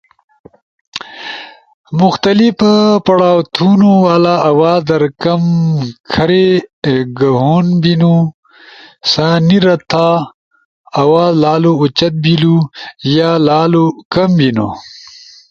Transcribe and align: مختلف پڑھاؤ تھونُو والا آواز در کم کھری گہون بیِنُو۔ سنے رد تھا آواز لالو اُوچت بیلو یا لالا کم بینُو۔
مختلف 1.99 2.57
پڑھاؤ 3.05 3.39
تھونُو 3.53 3.93
والا 4.05 4.35
آواز 4.51 4.79
در 4.89 5.03
کم 5.23 5.43
کھری 6.11 6.47
گہون 7.19 7.65
بیِنُو۔ 7.81 8.15
سنے 9.11 9.57
رد 9.65 9.81
تھا 9.91 10.07
آواز 11.01 11.31
لالو 11.43 11.71
اُوچت 11.81 12.13
بیلو 12.23 12.57
یا 13.15 13.29
لالا 13.45 13.85
کم 14.13 14.29
بینُو۔ 14.39 14.69